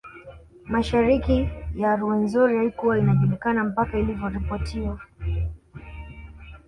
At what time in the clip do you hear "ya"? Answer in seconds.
1.75-1.91